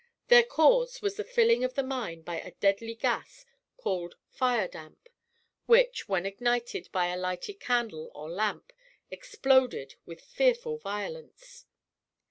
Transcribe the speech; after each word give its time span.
Their 0.29 0.41
cause 0.41 1.03
was 1.03 1.15
the 1.17 1.23
filling 1.23 1.63
of 1.63 1.75
the 1.75 1.83
mine 1.83 2.23
by 2.23 2.39
a 2.39 2.53
deadly 2.59 2.95
gas, 2.95 3.45
called 3.77 4.15
"fire 4.25 4.67
damp," 4.67 5.07
which, 5.67 6.09
when 6.09 6.25
ignited 6.25 6.91
by 6.91 7.09
a 7.09 7.15
lighted 7.17 7.59
candle 7.59 8.11
or 8.15 8.27
lamp, 8.27 8.73
exploded 9.11 9.93
with 10.07 10.19
fearful 10.21 10.79
violence. 10.79 11.67